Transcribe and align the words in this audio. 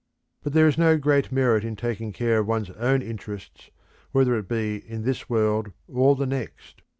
But 0.41 0.53
there 0.53 0.67
is 0.67 0.79
no 0.79 0.97
great 0.97 1.31
merit 1.31 1.63
in 1.63 1.75
taking 1.75 2.11
care 2.11 2.39
of 2.39 2.47
one's 2.47 2.71
own 2.71 3.03
interests 3.03 3.69
whether 4.11 4.35
it 4.35 4.47
be 4.49 4.77
in 4.77 5.03
this 5.03 5.29
world 5.29 5.73
or 5.87 6.15
the 6.15 6.25
next. 6.25 6.81